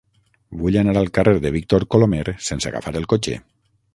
Vull 0.61 0.77
anar 0.79 0.95
al 1.01 1.11
carrer 1.17 1.33
de 1.43 1.51
Víctor 1.57 1.85
Colomer 1.95 2.25
sense 2.47 2.69
agafar 2.71 2.97
el 3.03 3.09
cotxe. 3.15 3.39